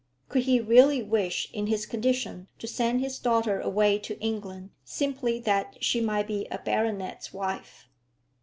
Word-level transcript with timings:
Could 0.29 0.45
he 0.45 0.59
really 0.59 1.03
wish, 1.03 1.47
in 1.53 1.67
his 1.67 1.85
condition, 1.85 2.47
to 2.57 2.65
send 2.65 3.01
his 3.01 3.19
daughter 3.19 3.59
away 3.61 3.99
to 3.99 4.19
England 4.19 4.71
simply 4.83 5.39
that 5.41 5.75
she 5.79 6.01
might 6.01 6.25
be 6.25 6.47
a 6.49 6.57
baronet's 6.57 7.31
wife? 7.31 7.87